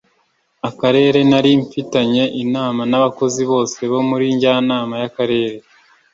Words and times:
Akarere 0.69 1.19
nari 1.29 1.51
mfitanye 1.61 2.23
inama 2.43 2.81
nabakozi 2.89 3.41
bose 3.51 3.79
bo 3.91 3.99
muri 4.09 4.25
njyanama 4.35 4.93
yakarere 5.03 5.57